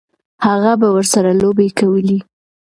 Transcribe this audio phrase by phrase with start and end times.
[0.45, 2.17] هغه به ورسره لوبې کولې.